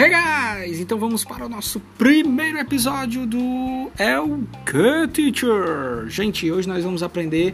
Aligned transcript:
Hey 0.00 0.10
guys! 0.10 0.78
Então 0.78 0.96
vamos 0.96 1.24
para 1.24 1.44
o 1.44 1.48
nosso 1.48 1.80
primeiro 1.98 2.56
episódio 2.56 3.26
do 3.26 3.90
El 3.98 4.44
Teacher. 5.12 6.06
Gente, 6.06 6.48
hoje 6.52 6.68
nós 6.68 6.84
vamos 6.84 7.02
aprender 7.02 7.52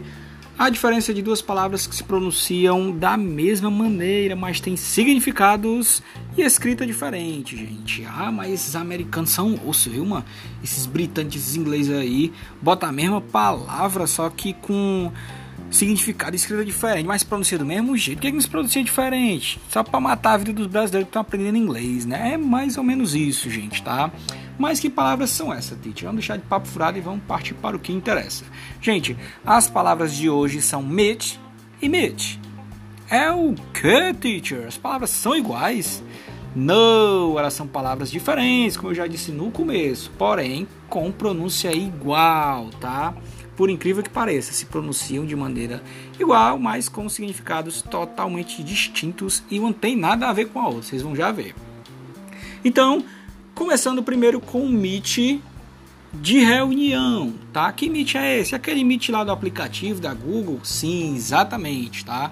a 0.55 0.69
diferença 0.69 1.11
de 1.11 1.23
duas 1.23 1.41
palavras 1.41 1.87
que 1.87 1.95
se 1.95 2.03
pronunciam 2.03 2.95
da 2.95 3.17
mesma 3.17 3.71
maneira, 3.71 4.35
mas 4.35 4.59
têm 4.59 4.77
significados 4.77 6.03
e 6.37 6.43
escrita 6.43 6.85
diferente, 6.85 7.57
gente. 7.57 8.05
Ah, 8.05 8.31
mas 8.31 8.53
esses 8.53 8.75
americanos 8.75 9.31
são 9.31 9.59
osso, 9.65 9.89
viu, 9.89 10.05
mano? 10.05 10.25
Esses 10.63 10.85
britânicos 10.85 11.55
ingleses 11.55 11.95
aí 11.95 12.31
botam 12.61 12.89
a 12.89 12.91
mesma 12.91 13.21
palavra, 13.21 14.05
só 14.05 14.29
que 14.29 14.53
com 14.53 15.11
significado 15.69 16.35
e 16.35 16.37
escrita 16.37 16.63
diferente, 16.63 17.05
mas 17.05 17.23
pronuncia 17.23 17.57
do 17.57 17.65
mesmo 17.65 17.97
jeito. 17.97 18.17
Por 18.17 18.21
que, 18.21 18.27
que 18.27 18.33
não 18.33 18.41
se 18.41 18.49
pronuncia 18.49 18.83
diferente? 18.83 19.59
Só 19.69 19.83
para 19.83 19.99
matar 19.99 20.33
a 20.33 20.37
vida 20.37 20.53
dos 20.53 20.67
brasileiros 20.67 21.05
que 21.05 21.09
estão 21.09 21.21
aprendendo 21.21 21.57
inglês, 21.57 22.05
né? 22.05 22.33
É 22.33 22.37
mais 22.37 22.77
ou 22.77 22.83
menos 22.83 23.15
isso, 23.15 23.49
gente, 23.49 23.83
tá? 23.83 24.11
Mas 24.57 24.79
que 24.79 24.89
palavras 24.89 25.29
são 25.29 25.53
essas, 25.53 25.77
teacher? 25.79 26.05
Vamos 26.05 26.21
deixar 26.21 26.37
de 26.37 26.43
papo 26.43 26.67
furado 26.67 26.97
e 26.97 27.01
vamos 27.01 27.23
partir 27.25 27.53
para 27.55 27.75
o 27.75 27.79
que 27.79 27.91
interessa. 27.91 28.45
Gente, 28.81 29.17
as 29.45 29.69
palavras 29.69 30.13
de 30.15 30.29
hoje 30.29 30.61
são 30.61 30.81
meet 30.81 31.35
e 31.81 31.89
meet. 31.89 32.37
É 33.09 33.31
o 33.31 33.53
que, 33.73 34.13
teacher? 34.13 34.67
As 34.67 34.77
palavras 34.77 35.09
são 35.09 35.35
iguais? 35.35 36.01
Não, 36.55 37.37
elas 37.37 37.53
são 37.53 37.67
palavras 37.67 38.09
diferentes, 38.09 38.77
como 38.77 38.91
eu 38.91 38.95
já 38.95 39.05
disse 39.05 39.29
no 39.29 39.51
começo, 39.51 40.09
porém 40.17 40.65
com 40.87 41.11
pronúncia 41.11 41.73
igual, 41.75 42.69
tá? 42.79 43.13
Por 43.55 43.69
incrível 43.69 44.03
que 44.03 44.09
pareça, 44.09 44.51
se 44.51 44.65
pronunciam 44.65 45.25
de 45.25 45.35
maneira 45.35 45.81
igual, 46.19 46.59
mas 46.59 46.89
com 46.89 47.07
significados 47.07 47.81
totalmente 47.81 48.61
distintos 48.63 49.43
e 49.49 49.59
não 49.59 49.71
tem 49.71 49.95
nada 49.95 50.27
a 50.27 50.33
ver 50.33 50.49
com 50.49 50.59
a 50.59 50.67
outra, 50.67 50.83
vocês 50.83 51.01
vão 51.01 51.15
já 51.15 51.31
ver. 51.31 51.55
Então, 52.63 53.03
começando 53.53 54.03
primeiro 54.03 54.41
com 54.41 54.61
o 54.61 54.69
Meet 54.69 55.39
de 56.13 56.39
reunião, 56.39 57.33
tá? 57.51 57.71
Que 57.71 57.89
Meet 57.89 58.15
é 58.15 58.39
esse? 58.39 58.55
Aquele 58.55 58.83
Meet 58.83 59.09
lá 59.09 59.23
do 59.23 59.31
aplicativo 59.31 60.01
da 60.01 60.13
Google? 60.13 60.59
Sim, 60.63 61.15
exatamente, 61.15 62.03
tá? 62.05 62.31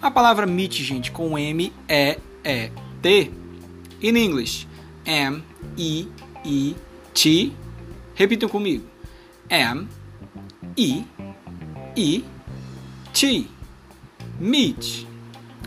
A 0.00 0.10
palavra 0.10 0.46
Meet, 0.46 0.80
gente, 0.82 1.10
com 1.10 1.38
M 1.38 1.72
é 1.88 2.18
E 2.44 2.70
T. 3.00 3.30
In 4.02 4.16
English, 4.16 4.66
M 5.04 5.42
E 5.78 6.08
E 6.44 6.76
T. 7.12 7.52
Repitam 8.14 8.48
comigo. 8.48 8.84
M 9.48 9.88
e 10.76 11.04
e 11.96 12.24
T 13.12 13.46
Meet, 14.38 15.06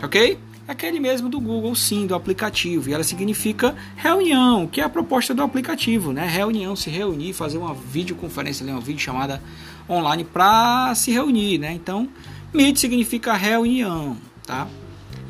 ok? 0.02 0.38
Aquele 0.66 1.00
mesmo 1.00 1.30
do 1.30 1.40
Google, 1.40 1.74
sim, 1.74 2.06
do 2.06 2.14
aplicativo. 2.14 2.90
E 2.90 2.92
ela 2.92 3.02
significa 3.02 3.74
reunião, 3.96 4.66
que 4.66 4.82
é 4.82 4.84
a 4.84 4.88
proposta 4.88 5.32
do 5.34 5.42
aplicativo, 5.42 6.12
né? 6.12 6.26
Reunião, 6.26 6.76
se 6.76 6.90
reunir, 6.90 7.32
fazer 7.32 7.56
uma 7.56 7.72
videoconferência, 7.72 8.66
uma 8.66 8.78
videochamada 8.78 9.42
online 9.88 10.24
para 10.24 10.94
se 10.94 11.10
reunir, 11.10 11.56
né? 11.56 11.72
Então, 11.72 12.06
Meet 12.52 12.76
significa 12.76 13.32
reunião, 13.32 14.18
tá? 14.46 14.68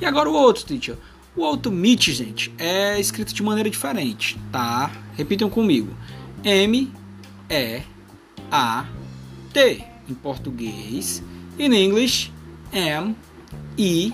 E 0.01 0.05
agora 0.05 0.29
o 0.29 0.33
outro, 0.33 0.65
teacher. 0.65 0.97
O 1.37 1.43
outro 1.43 1.71
Meet, 1.71 2.11
gente, 2.11 2.53
é 2.59 2.99
escrito 2.99 3.33
de 3.33 3.41
maneira 3.41 3.71
diferente, 3.71 4.37
tá? 4.51 4.91
Repitam 5.17 5.49
comigo. 5.49 5.97
M, 6.43 6.93
E, 7.49 7.83
A, 8.51 8.85
Em 10.09 10.15
português. 10.15 11.23
In 11.59 11.73
English, 11.75 12.33
M 12.73 13.17
E 13.77 14.13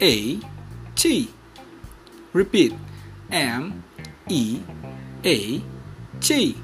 A 0.00 0.46
T. 0.94 1.28
Repeat. 2.34 2.74
M 3.30 3.72
E 4.28 4.60
A 5.24 5.62
T. 6.20 6.56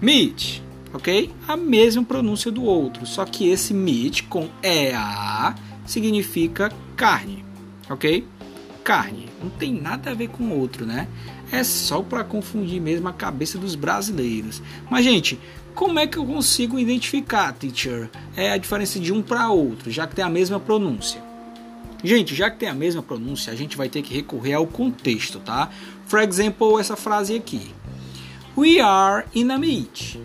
Meat, 0.00 0.62
ok? 0.92 1.30
A 1.48 1.56
mesma 1.56 2.04
pronúncia 2.04 2.50
do 2.50 2.62
outro, 2.62 3.06
só 3.06 3.24
que 3.24 3.48
esse 3.48 3.72
meat 3.72 4.24
com 4.24 4.50
EA 4.62 5.54
significa 5.86 6.70
carne, 6.94 7.44
ok? 7.88 8.26
Carne, 8.82 9.30
não 9.42 9.48
tem 9.48 9.72
nada 9.72 10.10
a 10.10 10.14
ver 10.14 10.28
com 10.28 10.44
o 10.44 10.58
outro, 10.58 10.84
né? 10.84 11.08
É 11.50 11.64
só 11.64 12.02
para 12.02 12.22
confundir 12.22 12.82
mesmo 12.82 13.08
a 13.08 13.12
cabeça 13.14 13.56
dos 13.56 13.74
brasileiros. 13.74 14.60
Mas, 14.90 15.04
gente, 15.04 15.38
como 15.74 15.98
é 15.98 16.06
que 16.06 16.16
eu 16.16 16.24
consigo 16.24 16.78
identificar, 16.78 17.52
teacher, 17.52 18.08
é 18.36 18.52
a 18.52 18.56
diferença 18.56 19.00
de 19.00 19.12
um 19.12 19.20
para 19.20 19.50
outro, 19.50 19.90
já 19.90 20.06
que 20.06 20.14
tem 20.14 20.24
a 20.24 20.28
mesma 20.28 20.60
pronúncia? 20.60 21.20
Gente, 22.02 22.34
já 22.34 22.50
que 22.50 22.58
tem 22.58 22.68
a 22.68 22.74
mesma 22.74 23.02
pronúncia, 23.02 23.52
a 23.52 23.56
gente 23.56 23.76
vai 23.76 23.88
ter 23.88 24.02
que 24.02 24.14
recorrer 24.14 24.52
ao 24.52 24.66
contexto, 24.66 25.40
tá? 25.40 25.70
For 26.06 26.20
example, 26.20 26.78
essa 26.78 26.96
frase 26.96 27.34
aqui. 27.34 27.74
We 28.56 28.78
are 28.78 29.26
in 29.34 29.50
a 29.50 29.58
meet. 29.58 30.20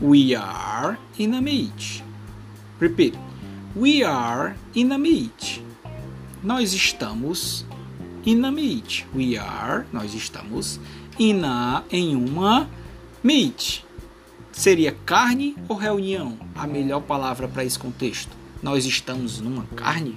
We 0.00 0.34
are 0.34 0.98
in 1.18 1.34
a 1.34 1.40
meet. 1.40 2.02
Repeat. 2.80 3.16
We 3.76 4.02
are 4.02 4.54
in 4.74 4.92
a 4.92 4.98
meet. 4.98 5.62
Nós 6.42 6.72
estamos 6.72 7.64
in 8.26 8.44
a 8.44 8.50
meet. 8.50 9.06
We 9.14 9.38
are, 9.38 9.84
nós 9.92 10.14
estamos 10.14 10.80
in 11.18 11.44
a, 11.44 11.84
em 11.90 12.16
uma 12.16 12.68
meet. 13.22 13.84
Seria 14.54 14.92
carne 14.92 15.56
ou 15.68 15.76
reunião 15.76 16.38
a 16.54 16.64
melhor 16.64 17.00
palavra 17.00 17.48
para 17.48 17.64
esse 17.64 17.76
contexto? 17.76 18.30
Nós 18.62 18.86
estamos 18.86 19.40
numa 19.40 19.64
carne? 19.74 20.16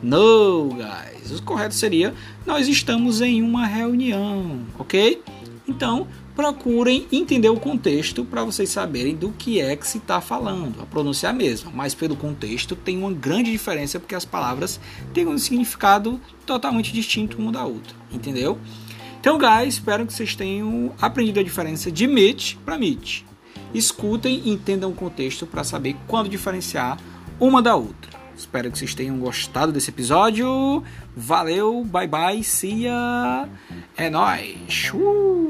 No, 0.00 0.68
guys. 0.68 1.36
O 1.36 1.42
correto 1.42 1.74
seria 1.74 2.14
nós 2.46 2.68
estamos 2.68 3.20
em 3.20 3.42
uma 3.42 3.66
reunião, 3.66 4.60
ok? 4.78 5.20
Então, 5.66 6.06
procurem 6.34 7.08
entender 7.10 7.48
o 7.48 7.58
contexto 7.58 8.24
para 8.24 8.44
vocês 8.44 8.70
saberem 8.70 9.16
do 9.16 9.30
que 9.32 9.60
é 9.60 9.74
que 9.74 9.86
se 9.86 9.98
está 9.98 10.20
falando. 10.20 10.80
A 10.80 10.86
pronúncia 10.86 11.26
é 11.26 11.30
a 11.30 11.32
mesma, 11.32 11.70
mas 11.74 11.92
pelo 11.92 12.14
contexto 12.14 12.76
tem 12.76 12.96
uma 12.96 13.12
grande 13.12 13.50
diferença 13.50 13.98
porque 13.98 14.14
as 14.14 14.24
palavras 14.24 14.80
têm 15.12 15.26
um 15.26 15.36
significado 15.36 16.20
totalmente 16.46 16.92
distinto 16.92 17.36
uma 17.36 17.50
da 17.50 17.64
outra, 17.64 17.94
entendeu? 18.12 18.58
Então, 19.20 19.36
guys, 19.36 19.74
espero 19.74 20.06
que 20.06 20.12
vocês 20.12 20.36
tenham 20.36 20.92
aprendido 21.00 21.40
a 21.40 21.42
diferença 21.42 21.90
de 21.90 22.06
meet 22.06 22.54
para 22.64 22.78
meet 22.78 23.24
escutem 23.74 24.42
e 24.44 24.50
entendam 24.50 24.90
o 24.90 24.94
contexto 24.94 25.46
para 25.46 25.64
saber 25.64 25.96
quando 26.06 26.28
diferenciar 26.28 26.98
uma 27.40 27.60
da 27.62 27.74
outra. 27.74 28.12
Espero 28.36 28.70
que 28.70 28.78
vocês 28.78 28.94
tenham 28.94 29.18
gostado 29.18 29.72
desse 29.72 29.90
episódio. 29.90 30.82
Valeu, 31.16 31.84
bye 31.84 32.08
bye, 32.08 32.42
see 32.42 32.84
ya. 32.84 33.48
É 33.96 34.08
nóis. 34.08 34.90
Uh! 34.94 35.41